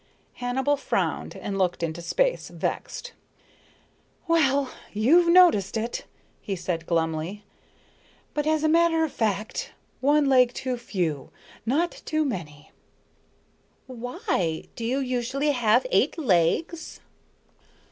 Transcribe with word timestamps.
Hannibal 0.33 0.77
frowned 0.77 1.35
and 1.35 1.59
looked 1.59 1.83
into 1.83 2.01
space, 2.01 2.49
vexed. 2.49 3.13
"Well, 4.27 4.71
you've 4.91 5.27
noticed 5.27 5.77
it," 5.77 6.05
he 6.41 6.55
said 6.55 6.87
glumly. 6.87 7.43
"But 8.33 8.47
as 8.47 8.63
a 8.63 8.67
matter 8.67 9.03
of 9.03 9.11
fact 9.13 9.73
one 9.99 10.25
leg 10.25 10.55
too 10.55 10.77
few, 10.77 11.29
not 11.67 11.91
too 12.03 12.25
many." 12.25 12.71
"Why? 13.85 14.63
Do 14.75 14.83
you 14.83 14.97
usually 14.97 15.51
have 15.51 15.85
eight 15.91 16.17
legs?" 16.17 16.99